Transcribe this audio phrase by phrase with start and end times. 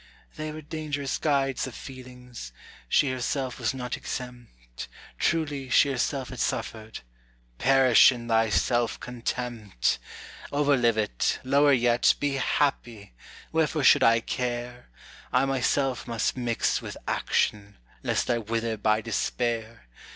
[0.35, 2.51] "They were dangerous guides, the feelings
[2.89, 4.87] she herself was not exempt
[5.19, 7.01] Truly, she herself had suffered"
[7.59, 9.99] Perish in thy self contempt!
[10.51, 13.13] Overlive it lower yet be happy!
[13.51, 14.89] wherefore should I care?
[15.31, 19.85] I myself must mix with action, lest I wither by despair.